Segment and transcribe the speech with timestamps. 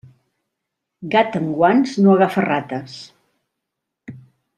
[1.15, 2.95] Gat amb guants no agafa rates.